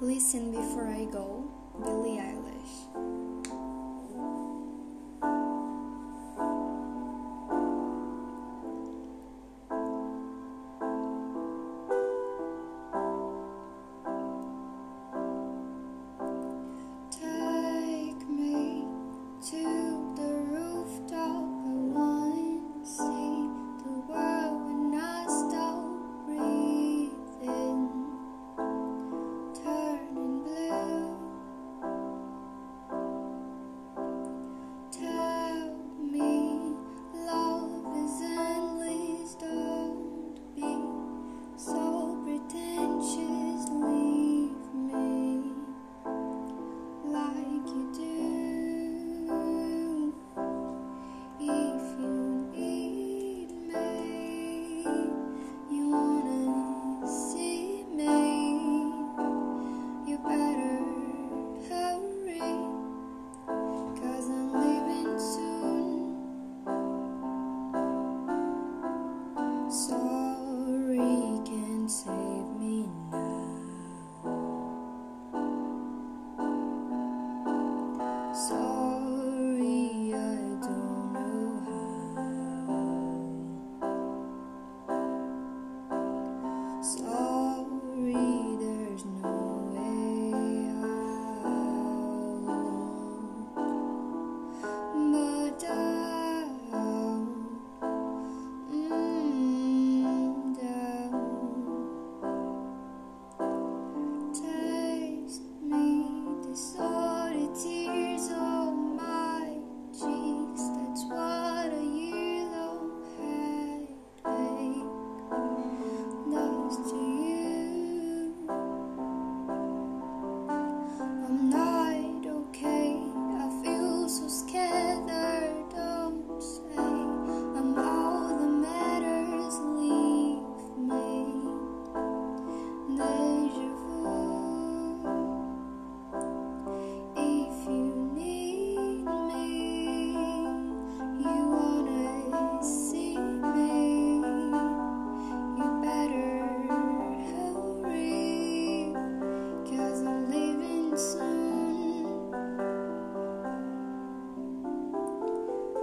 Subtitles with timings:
[0.00, 1.44] Listen Before I Go,
[1.80, 3.55] Billie Eilish.
[78.36, 78.65] So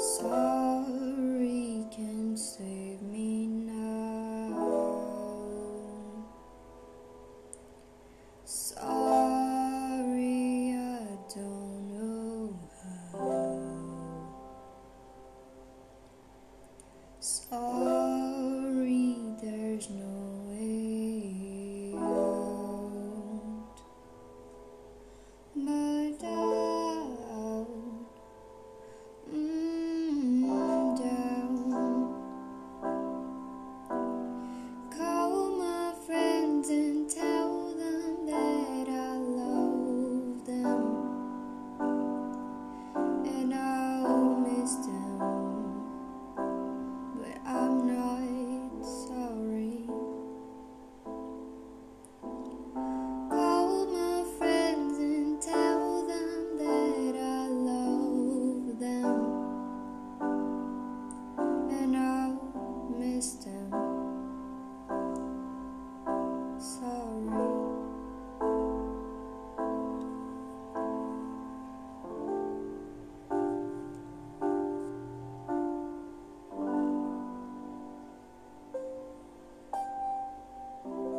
[0.00, 0.69] So